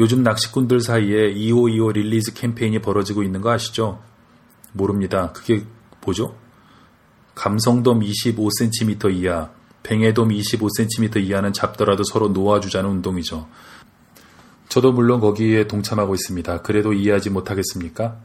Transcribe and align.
요즘 0.00 0.22
낚시꾼들 0.22 0.80
사이에 0.80 1.30
2525 1.32 1.92
release 1.92 2.32
캠페인이 2.32 2.80
벌어지고 2.80 3.22
있는 3.22 3.42
거 3.42 3.50
아시죠? 3.50 4.02
모릅니다. 4.72 5.30
그게 5.32 5.66
뭐죠? 6.02 6.34
감성돔 7.34 8.00
25cm 8.00 9.14
이하, 9.14 9.50
뱅에돔 9.82 10.30
25cm 10.30 11.22
이하는 11.22 11.52
잡더라도 11.52 12.02
서로 12.02 12.28
놓아주자는 12.28 12.88
운동이죠. 12.88 13.46
저도 14.70 14.92
물론 14.92 15.20
거기에 15.20 15.66
동참하고 15.66 16.14
있습니다. 16.14 16.62
그래도 16.62 16.94
이해하지 16.94 17.28
못하겠습니까? 17.28 18.16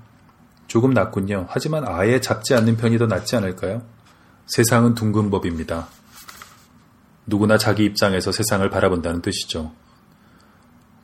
조금 0.68 0.92
낫군요. 0.92 1.48
하지만 1.50 1.84
아예 1.86 2.22
잡지 2.22 2.54
않는 2.54 2.78
편이 2.78 2.98
더 3.00 3.06
낫지 3.06 3.36
않을까요? 3.36 3.82
세상은 4.46 4.96
둥근 4.96 5.30
법입니다. 5.30 5.90
누구나 7.26 7.58
자기 7.58 7.84
입장에서 7.84 8.32
세상을 8.32 8.70
바라본다는 8.70 9.22
뜻이죠. 9.22 9.74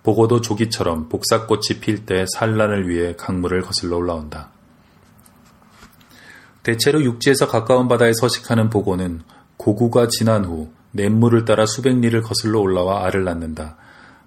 보고도 0.03 0.41
조기처럼 0.41 1.09
복사꽃이 1.09 1.79
필 1.79 2.05
때 2.05 2.25
산란을 2.37 2.89
위해 2.89 3.15
강물을 3.15 3.61
거슬러 3.61 3.97
올라온다. 3.97 4.49
대체로 6.63 7.03
육지에서 7.03 7.47
가까운 7.47 7.87
바다에 7.87 8.13
서식하는 8.13 8.69
보고는 8.69 9.21
고구가 9.57 10.07
지난 10.07 10.45
후 10.45 10.71
냇물을 10.91 11.45
따라 11.45 11.65
수백 11.65 11.99
리를 11.99 12.21
거슬러 12.21 12.59
올라와 12.59 13.05
알을 13.05 13.23
낳는다. 13.23 13.77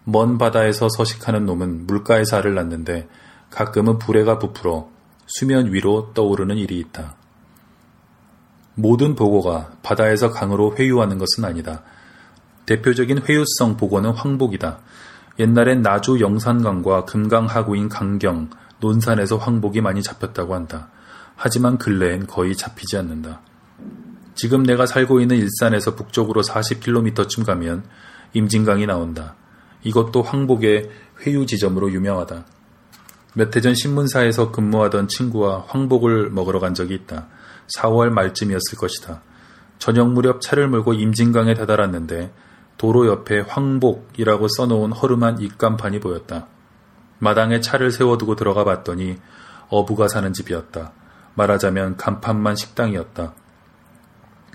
먼 0.04 0.38
바다에서 0.38 0.88
서식하는 0.88 1.46
놈은 1.46 1.86
물가에서 1.86 2.36
알을 2.36 2.54
낳는데 2.54 3.08
가끔은 3.50 3.98
불에가 3.98 4.38
부풀어 4.38 4.88
수면 5.27 5.72
위로 5.72 6.12
떠오르는 6.12 6.56
일이 6.56 6.78
있다. 6.78 7.16
모든 8.74 9.14
보고가 9.14 9.72
바다에서 9.82 10.30
강으로 10.30 10.77
회유하는 10.77 11.18
것은 11.18 11.44
아니다. 11.44 11.82
대표적인 12.66 13.22
회유성 13.22 13.77
보고는 13.77 14.10
황복이다. 14.10 14.80
옛날엔 15.38 15.82
나주 15.82 16.20
영산강과 16.20 17.04
금강 17.06 17.46
하구인 17.46 17.88
강경, 17.88 18.50
논산에서 18.80 19.36
황복이 19.36 19.80
많이 19.80 20.02
잡혔다고 20.02 20.54
한다. 20.54 20.91
하지만 21.36 21.78
근래엔 21.78 22.26
거의 22.26 22.56
잡히지 22.56 22.96
않는다. 22.96 23.41
지금 24.34 24.62
내가 24.62 24.86
살고 24.86 25.20
있는 25.20 25.36
일산에서 25.36 25.94
북쪽으로 25.94 26.42
40km쯤 26.42 27.44
가면 27.44 27.84
임진강이 28.32 28.86
나온다. 28.86 29.34
이것도 29.82 30.22
황복의 30.22 30.91
회유 31.26 31.46
지점으로 31.46 31.92
유명하다. 31.92 32.46
몇 33.34 33.54
해 33.56 33.60
전 33.60 33.74
신문사에서 33.74 34.52
근무하던 34.52 35.08
친구와 35.08 35.64
황복을 35.69 36.30
먹으러 36.30 36.60
간 36.60 36.74
적이 36.74 36.94
있다. 36.94 37.26
4월 37.76 38.10
말쯤이었을 38.10 38.78
것이다. 38.78 39.22
저녁 39.78 40.12
무렵 40.12 40.41
차를 40.41 40.69
몰고 40.69 40.94
임진강에 40.94 41.54
다다랐는데 41.54 42.32
도로 42.77 43.06
옆에 43.06 43.41
황복이라고 43.41 44.48
써놓은 44.48 44.92
허름한 44.92 45.41
입간판이 45.41 46.00
보였다. 46.00 46.47
마당에 47.19 47.61
차를 47.61 47.91
세워두고 47.91 48.36
들어가 48.36 48.64
봤더니 48.64 49.19
어부가 49.69 50.08
사는 50.08 50.33
집이었다. 50.33 50.92
말하자면 51.34 51.97
간판만 51.97 52.56
식당이었다. 52.56 53.34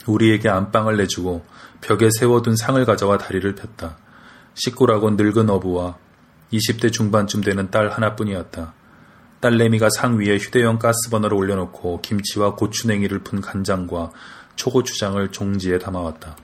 우리에게 0.05 0.49
안방을 0.49 0.97
내주고 0.97 1.45
벽에 1.81 2.09
세워둔 2.11 2.55
상을 2.55 2.83
가져와 2.85 3.17
다리를 3.17 3.53
폈다. 3.55 3.97
식구라고 4.53 5.11
늙은 5.11 5.49
어부와 5.49 5.97
20대 6.51 6.91
중반쯤 6.91 7.41
되는 7.41 7.69
딸 7.71 7.89
하나뿐이었다. 7.89 8.73
딸내미가 9.39 9.89
상 9.89 10.19
위에 10.19 10.37
휴대용 10.37 10.79
가스버너를 10.79 11.37
올려놓고 11.37 12.01
김치와 12.01 12.55
고추냉이를 12.55 13.19
푼 13.19 13.39
간장과 13.39 14.11
초고추장을 14.55 15.31
종지에 15.31 15.79
담아왔다. 15.79 16.35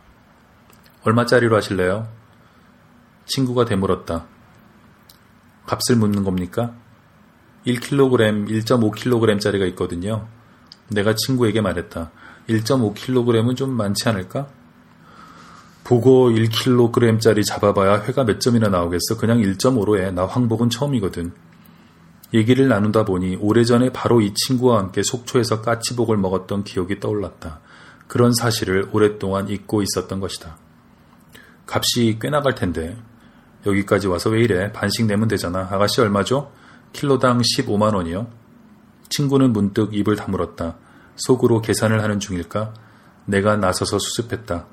얼마짜리로 1.05 1.55
하실래요? 1.55 2.07
친구가 3.25 3.65
되물었다. 3.65 4.25
값을 5.65 5.95
묻는 5.95 6.23
겁니까? 6.23 6.73
1kg, 7.65 8.47
1.5kg짜리가 8.47 9.67
있거든요. 9.69 10.27
내가 10.89 11.15
친구에게 11.15 11.61
말했다. 11.61 12.11
1.5kg은 12.49 13.55
좀 13.55 13.71
많지 13.71 14.09
않을까? 14.09 14.47
보고 15.83 16.29
1kg짜리 16.31 17.45
잡아봐야 17.45 18.01
회가 18.01 18.23
몇 18.23 18.41
점이나 18.41 18.69
나오겠어. 18.69 19.17
그냥 19.17 19.39
1.5로 19.39 19.99
해. 19.99 20.09
나 20.09 20.25
황복은 20.25 20.71
처음이거든. 20.71 21.33
얘기를 22.33 22.67
나누다 22.67 23.05
보니 23.05 23.37
오래전에 23.39 23.91
바로 23.91 24.21
이 24.21 24.33
친구와 24.33 24.79
함께 24.79 25.03
속초에서 25.03 25.61
까치복을 25.61 26.17
먹었던 26.17 26.63
기억이 26.63 26.99
떠올랐다. 26.99 27.59
그런 28.07 28.33
사실을 28.33 28.89
오랫동안 28.91 29.49
잊고 29.49 29.83
있었던 29.83 30.19
것이다. 30.19 30.64
값이 31.67 32.17
꽤 32.21 32.29
나갈 32.29 32.55
텐데 32.55 32.97
여기까지 33.65 34.07
와서 34.07 34.29
왜 34.29 34.41
이래? 34.41 34.71
반씩 34.71 35.05
내면 35.07 35.27
되잖아. 35.27 35.67
아가씨 35.71 36.01
얼마죠? 36.01 36.51
킬로당 36.93 37.41
15만 37.41 37.95
원이요. 37.95 38.27
친구는 39.09 39.53
문득 39.53 39.93
입을 39.93 40.15
다물었다. 40.15 40.77
속으로 41.15 41.61
계산을 41.61 42.03
하는 42.03 42.19
중일까? 42.19 42.73
내가 43.25 43.55
나서서 43.57 43.99
수습했다. 43.99 44.65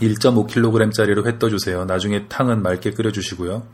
1.5kg짜리로 0.00 1.26
회 1.26 1.38
떠주세요. 1.38 1.84
나중에 1.84 2.28
탕은 2.28 2.62
맑게 2.62 2.92
끓여주시고요. 2.92 3.66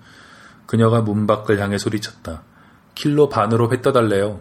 그녀가 0.67 1.03
문 1.03 1.27
밖을 1.27 1.61
향해 1.61 1.79
소리쳤다. 1.79 2.43
킬로 2.95 3.29
반으로 3.29 3.73
회 3.73 3.81
떠달래요. 3.81 4.41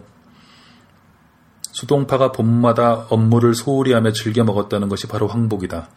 수동파가 1.72 2.32
봄마다 2.32 3.06
업무를 3.08 3.54
소홀히 3.54 3.92
하며 3.92 4.12
즐겨 4.12 4.44
먹었다는 4.44 4.88
것이 4.88 5.08
바로 5.08 5.26
황복이다. 5.26 5.88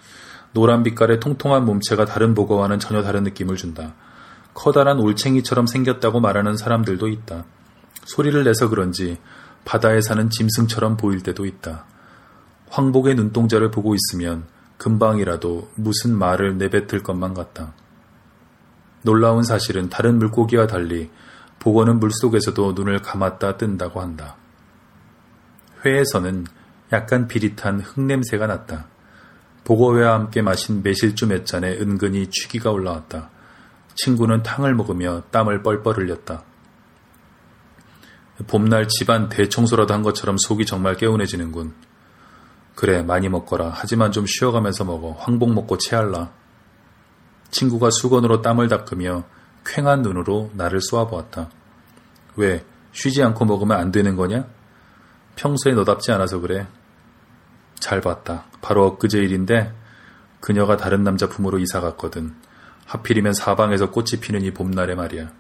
노란 0.55 0.83
빛깔의 0.83 1.19
통통한 1.19 1.65
몸체가 1.65 2.05
다른 2.05 2.33
보고와는 2.33 2.79
전혀 2.79 3.03
다른 3.03 3.23
느낌을 3.23 3.57
준다. 3.57 3.93
커다란 4.53 4.99
올챙이처럼 4.99 5.67
생겼다고 5.67 6.21
말하는 6.21 6.55
사람들도 6.55 7.09
있다. 7.09 7.43
소리를 8.05 8.41
내서 8.45 8.69
그런지 8.69 9.17
바다에 9.65 9.99
사는 9.99 10.29
짐승처럼 10.29 10.95
보일 10.95 11.23
때도 11.23 11.45
있다. 11.45 11.83
황복의 12.69 13.15
눈동자를 13.15 13.69
보고 13.69 13.95
있으면 13.95 14.45
금방이라도 14.77 15.71
무슨 15.75 16.17
말을 16.17 16.57
내뱉을 16.57 17.03
것만 17.03 17.33
같다. 17.33 17.73
놀라운 19.01 19.43
사실은 19.43 19.89
다른 19.89 20.17
물고기와 20.19 20.67
달리 20.67 21.09
복어는 21.59 21.99
물속에서도 21.99 22.71
눈을 22.71 23.01
감았다 23.01 23.57
뜬다고 23.57 23.99
한다. 23.99 24.37
회에서는 25.85 26.47
약간 26.93 27.27
비릿한 27.27 27.81
흙냄새가 27.81 28.47
났다. 28.47 28.94
보고회와 29.65 30.13
함께 30.13 30.41
마신 30.41 30.81
매실주 30.83 31.27
몇 31.27 31.45
잔에 31.45 31.71
은근히 31.73 32.27
취기가 32.27 32.71
올라왔다. 32.71 33.31
친구는 33.95 34.43
탕을 34.43 34.75
먹으며 34.75 35.23
땀을 35.31 35.63
뻘뻘 35.63 35.97
흘렸다. 35.97 36.43
봄날 38.47 38.87
집안 38.87 39.29
대청소라도 39.29 39.93
한 39.93 40.03
것처럼 40.03 40.37
속이 40.37 40.65
정말 40.65 40.95
개운해지는군. 40.95 41.73
그래, 42.75 43.01
많이 43.01 43.29
먹거라. 43.29 43.71
하지만 43.73 44.11
좀 44.11 44.25
쉬어가면서 44.27 44.83
먹어. 44.83 45.13
황복 45.13 45.53
먹고 45.53 45.77
체할라. 45.77 46.31
친구가 47.49 47.89
수건으로 47.89 48.41
땀을 48.41 48.67
닦으며 48.67 49.23
쾌한 49.65 50.01
눈으로 50.01 50.51
나를 50.53 50.81
쏘아보았다. 50.81 51.49
왜, 52.35 52.65
쉬지 52.91 53.23
않고 53.23 53.45
먹으면 53.45 53.77
안 53.77 53.91
되는 53.91 54.15
거냐? 54.15 54.45
평소에 55.37 55.73
너답지 55.73 56.11
않아서 56.11 56.39
그래. 56.39 56.67
잘 57.79 58.01
봤다. 58.01 58.45
바로 58.61 58.85
엊그제 58.85 59.19
일인데 59.19 59.73
그녀가 60.39 60.77
다른 60.77 61.03
남자 61.03 61.27
품으로 61.27 61.59
이사 61.59 61.81
갔거든. 61.81 62.35
하필이면 62.85 63.33
사방에서 63.33 63.91
꽃이 63.91 64.19
피는 64.21 64.41
이 64.43 64.51
봄날에 64.51 64.95
말이야. 64.95 65.31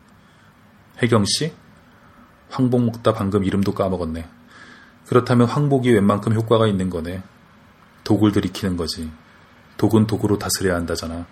혜경 1.01 1.25
씨? 1.25 1.53
황복 2.49 2.83
먹다 2.83 3.13
방금 3.13 3.43
이름도 3.43 3.73
까먹었네. 3.73 4.27
그렇다면 5.07 5.47
황복이 5.47 5.91
웬만큼 5.91 6.33
효과가 6.33 6.67
있는 6.67 6.89
거네. 6.89 7.21
독을 8.03 8.31
들이키는 8.31 8.77
거지. 8.77 9.11
독은 9.77 10.07
독으로 10.07 10.39
다스려야 10.39 10.75
한다잖아. 10.75 11.25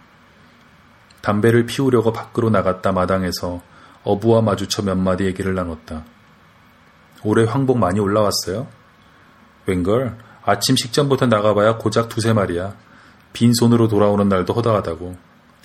담배를 1.22 1.66
피우려고 1.66 2.12
밖으로 2.12 2.50
나갔다 2.50 2.92
마당에서 2.92 3.62
어부와 4.04 4.42
마주쳐 4.42 4.82
몇 4.84 4.96
마디 4.96 5.24
얘기를 5.26 5.56
나눴다. 5.56 6.04
올해 7.24 7.46
황복 7.46 7.78
많이 7.78 8.00
올라왔어요? 8.00 8.68
웬걸? 9.66 10.18
아침 10.46 10.76
식전부터 10.76 11.28
나가봐야 11.28 11.78
고작 11.78 12.10
두세 12.10 12.34
마리야. 12.34 12.76
빈손으로 13.34 13.88
돌아오는 13.88 14.28
날도 14.28 14.54
허다하다고. 14.54 15.18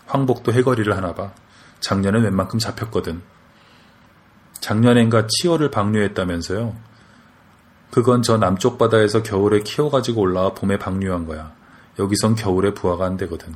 황복도 0.07 0.53
해거리를 0.53 0.97
하나 0.97 1.15
봐. 1.15 1.33
작년엔 1.81 2.23
웬만큼 2.23 2.59
잡혔거든. 2.59 3.23
작년엔가 4.61 5.27
치어를 5.29 5.71
방류했다면서요? 5.71 6.77
그건 7.91 8.23
저 8.23 8.37
남쪽 8.37 8.79
바다에서 8.79 9.23
겨울에 9.23 9.61
키워가지고 9.61 10.21
올라와 10.21 10.55
봄에 10.55 10.79
방류한 10.79 11.27
거야. 11.27 11.53
여기선 11.99 12.35
겨울에 12.35 12.75
부화가 12.75 13.07
안 13.07 13.17
되거든. 13.17 13.55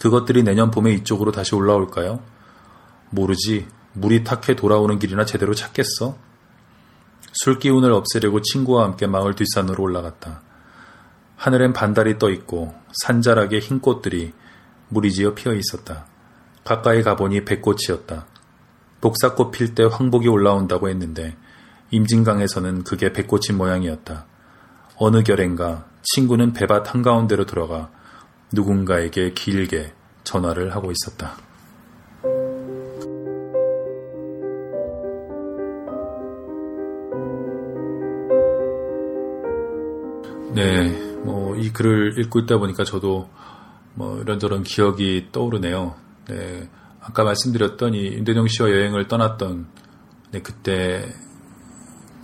그것들이 0.00 0.42
내년 0.42 0.70
봄에 0.70 0.92
이쪽으로 0.92 1.32
다시 1.32 1.54
올라올까요? 1.54 2.20
모르지. 3.10 3.66
물이 3.92 4.24
탁해 4.24 4.56
돌아오는 4.56 4.98
길이나 4.98 5.24
제대로 5.24 5.54
찾겠어? 5.54 6.16
술 7.36 7.58
기운을 7.58 7.92
없애려고 7.92 8.40
친구와 8.40 8.84
함께 8.84 9.06
마을 9.06 9.34
뒷산으로 9.34 9.82
올라갔다. 9.82 10.40
하늘엔 11.36 11.74
반달이 11.74 12.18
떠 12.18 12.30
있고 12.30 12.74
산자락에 13.02 13.58
흰 13.58 13.80
꽃들이 13.80 14.32
무리지어 14.88 15.34
피어 15.34 15.52
있었다. 15.52 16.06
가까이 16.64 17.02
가보니 17.02 17.44
백꽃이었다. 17.44 18.26
복사꽃 19.00 19.52
필 19.52 19.74
때 19.74 19.84
황복이 19.84 20.28
올라온다고 20.28 20.88
했는데 20.88 21.36
임진강에서는 21.90 22.84
그게 22.84 23.12
백꽃인 23.12 23.56
모양이었다. 23.56 24.24
어느 24.96 25.22
결엔가 25.22 25.84
친구는 26.02 26.54
배밭 26.54 26.94
한가운데로 26.94 27.44
들어가 27.44 27.90
누군가에게 28.52 29.32
길게 29.34 29.92
전화를 30.24 30.74
하고 30.74 30.90
있었다. 30.90 31.36
네, 40.54 40.88
뭐, 41.24 41.56
이 41.56 41.72
글을 41.72 42.18
읽고 42.18 42.40
있다 42.40 42.58
보니까 42.58 42.84
저도 42.84 43.28
뭐, 43.94 44.20
이런저런 44.20 44.62
기억이 44.62 45.28
떠오르네요. 45.32 45.94
네, 46.28 46.68
아까 47.00 47.24
말씀드렸던 47.24 47.94
이 47.94 48.06
윤대정 48.14 48.48
씨와 48.48 48.70
여행을 48.70 49.08
떠났던, 49.08 49.66
네, 50.32 50.42
그때 50.42 51.06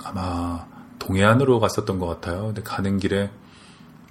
아마 0.05 0.67
동해안으로 0.99 1.61
갔었던 1.61 1.99
것 1.99 2.07
같아요. 2.07 2.47
근데 2.47 2.63
가는 2.63 2.99
길에 2.99 3.31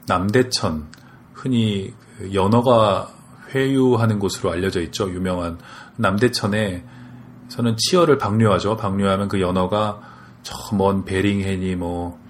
남대천, 0.07 0.87
흔히 1.33 1.93
그 2.17 2.33
연어가 2.33 3.11
회유하는 3.49 4.19
곳으로 4.19 4.51
알려져 4.51 4.81
있죠. 4.81 5.09
유명한 5.09 5.57
남대천에 5.97 6.85
저는 7.49 7.75
치어를 7.77 8.17
방류하죠. 8.17 8.77
방류하면 8.77 9.27
그 9.27 9.41
연어가 9.41 10.01
저 10.43 10.75
먼 10.75 11.03
베링해니 11.05 11.75
뭐 11.75 12.20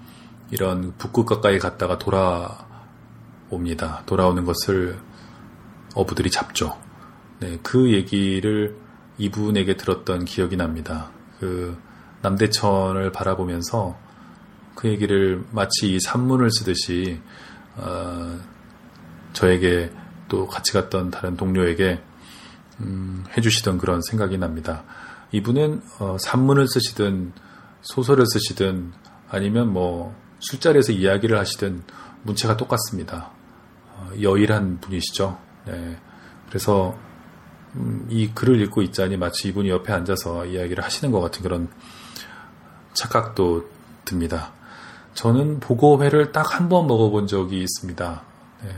이런 0.52 0.94
북극 0.98 1.26
가까이 1.26 1.58
갔다가 1.58 1.98
돌아옵니다. 1.98 4.02
돌아오는 4.04 4.44
것을 4.44 4.98
어부들이 5.94 6.30
잡죠. 6.30 6.78
네, 7.40 7.58
그 7.62 7.90
얘기를 7.90 8.76
이분에게 9.16 9.78
들었던 9.78 10.26
기억이 10.26 10.56
납니다. 10.56 11.10
그 11.40 11.76
남대천을 12.20 13.12
바라보면서 13.12 13.98
그 14.74 14.88
얘기를 14.88 15.42
마치 15.52 15.94
이 15.94 16.00
산문을 16.00 16.50
쓰듯이 16.50 17.20
어, 17.76 18.38
저에게 19.32 19.90
또 20.28 20.46
같이 20.46 20.74
갔던 20.74 21.10
다른 21.10 21.36
동료에게 21.36 22.02
음, 22.80 23.24
해주시던 23.36 23.78
그런 23.78 24.02
생각이 24.02 24.36
납니다. 24.36 24.84
이분은 25.32 25.80
어, 25.98 26.16
산문을 26.20 26.68
쓰시든 26.68 27.32
소설을 27.80 28.26
쓰시든 28.26 28.92
아니면 29.30 29.72
뭐 29.72 30.14
술자리에서 30.42 30.92
이야기를 30.92 31.38
하시든 31.38 31.82
문체가 32.22 32.56
똑같습니다. 32.56 33.30
어, 33.94 34.10
여일한 34.20 34.78
분이시죠. 34.80 35.38
네. 35.66 35.96
그래서 36.48 36.94
음, 37.76 38.06
이 38.10 38.30
글을 38.34 38.60
읽고 38.62 38.82
있자니 38.82 39.16
마치 39.16 39.48
이분이 39.48 39.70
옆에 39.70 39.92
앉아서 39.92 40.46
이야기를 40.46 40.84
하시는 40.84 41.10
것 41.10 41.20
같은 41.20 41.42
그런 41.42 41.68
착각도 42.92 43.70
듭니다. 44.04 44.52
저는 45.14 45.60
보고회를 45.60 46.32
딱 46.32 46.54
한 46.54 46.68
번 46.68 46.86
먹어본 46.86 47.26
적이 47.26 47.62
있습니다. 47.62 48.22
네. 48.64 48.70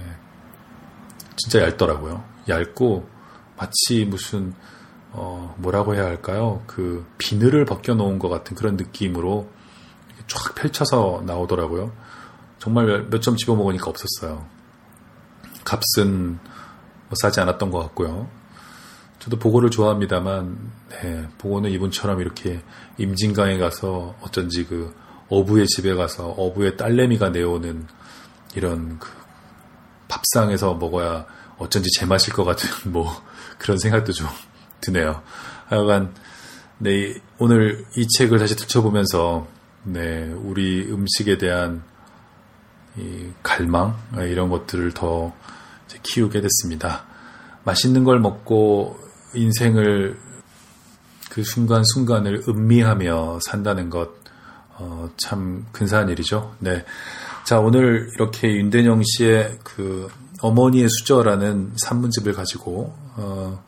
진짜 1.36 1.62
얇더라고요. 1.62 2.22
얇고 2.48 3.08
마치 3.56 4.04
무슨 4.04 4.54
어, 5.12 5.54
뭐라고 5.58 5.94
해야 5.94 6.04
할까요? 6.04 6.62
그 6.66 7.06
비늘을 7.18 7.64
벗겨놓은 7.64 8.18
것 8.18 8.28
같은 8.28 8.56
그런 8.56 8.76
느낌으로 8.76 9.48
쫙 10.26 10.54
펼쳐서 10.54 11.22
나오더라고요. 11.26 11.92
정말 12.58 13.06
몇 13.10 13.20
점 13.20 13.36
집어먹으니까 13.36 13.90
없었어요. 13.90 14.46
값은 15.64 16.38
뭐 17.08 17.10
싸지 17.20 17.40
않았던 17.40 17.70
것 17.70 17.78
같고요. 17.80 18.28
저도 19.18 19.38
보고를 19.38 19.70
좋아합니다만, 19.70 20.58
네, 20.90 21.28
보고는 21.38 21.70
이분처럼 21.70 22.20
이렇게 22.20 22.62
임진강에 22.98 23.58
가서 23.58 24.14
어쩐지 24.20 24.66
그 24.66 24.94
어부의 25.28 25.66
집에 25.66 25.94
가서 25.94 26.28
어부의 26.28 26.76
딸내미가 26.76 27.30
내오는 27.30 27.86
이런 28.54 28.98
그 28.98 29.08
밥상에서 30.08 30.74
먹어야 30.74 31.26
어쩐지 31.58 31.90
제맛일 31.98 32.34
것 32.34 32.44
같은 32.44 32.68
뭐 32.92 33.10
그런 33.58 33.78
생각도 33.78 34.12
좀 34.12 34.26
드네요. 34.80 35.22
하여간 35.66 36.14
네, 36.78 37.14
오늘 37.38 37.86
이 37.96 38.06
책을 38.06 38.38
다시 38.38 38.56
들춰보면서 38.56 39.46
네, 39.84 40.32
우리 40.32 40.90
음식에 40.90 41.38
대한 41.38 41.82
이 42.96 43.28
갈망 43.42 43.96
네, 44.16 44.30
이런 44.30 44.48
것들을 44.48 44.92
더 44.92 45.32
키우게 46.02 46.40
됐습니다. 46.40 47.04
맛있는 47.64 48.04
걸 48.04 48.18
먹고 48.20 48.98
인생을 49.34 50.18
그 51.30 51.42
순간 51.44 51.82
순간을 51.84 52.44
음미하며 52.48 53.40
산다는 53.42 53.90
것, 53.90 54.10
어, 54.76 55.10
참 55.16 55.66
근사한 55.72 56.08
일이죠. 56.08 56.54
네. 56.60 56.84
자, 57.44 57.58
오늘 57.58 58.10
이렇게 58.14 58.54
윤대영 58.54 59.02
씨의 59.04 59.58
그 59.64 60.08
어머니의 60.40 60.88
수저라는 60.88 61.72
산문집을 61.76 62.32
가지고, 62.34 62.94
어, 63.16 63.64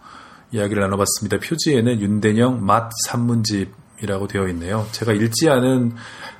이야기를 0.52 0.80
나눠봤습니다. 0.80 1.38
표지에는 1.38 2.00
윤대영 2.00 2.64
맛 2.64 2.90
산문집 3.04 3.72
이라고 4.02 4.28
되어 4.28 4.48
있네요. 4.48 4.86
제가 4.92 5.12
읽지 5.12 5.48
않은 5.48 5.94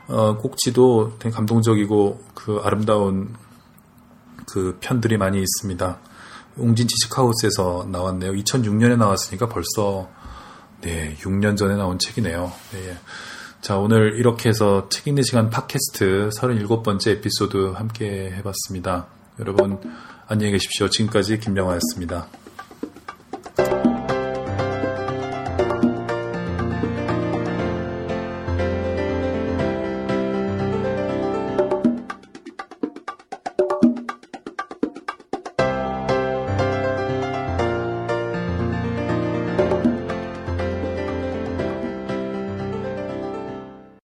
어, 0.08 0.36
꼭지도 0.36 1.14
되게 1.18 1.34
감동적이고 1.34 2.22
그 2.34 2.60
아름다운 2.62 3.34
그 4.46 4.78
편들이 4.80 5.16
많이 5.16 5.40
있습니다. 5.40 5.98
웅진 6.56 6.88
지식하우스에서 6.88 7.88
나왔네요. 7.90 8.32
2006년에 8.32 8.96
나왔으니까 8.96 9.48
벌써 9.48 10.08
네 10.80 11.16
6년 11.20 11.56
전에 11.56 11.76
나온 11.76 11.98
책이네요. 11.98 12.52
네. 12.72 12.96
자 13.60 13.78
오늘 13.78 14.14
이렇게 14.16 14.48
해서 14.48 14.88
책 14.88 15.08
읽는 15.08 15.22
시간 15.22 15.50
팟캐스트 15.50 16.30
37번째 16.30 17.08
에피소드 17.18 17.72
함께 17.72 18.32
해봤습니다. 18.36 19.06
여러분 19.40 19.80
안녕히 20.28 20.52
계십시오. 20.52 20.88
지금까지 20.88 21.40
김명화였습니다. 21.40 22.28